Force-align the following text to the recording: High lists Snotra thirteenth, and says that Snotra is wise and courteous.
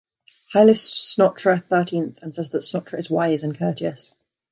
High 0.53 0.63
lists 0.63 1.15
Snotra 1.15 1.63
thirteenth, 1.63 2.17
and 2.23 2.33
says 2.33 2.49
that 2.49 2.63
Snotra 2.63 2.97
is 2.97 3.11
wise 3.11 3.43
and 3.43 3.55
courteous. 3.55 4.11